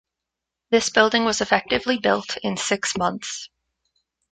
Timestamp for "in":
2.37-2.57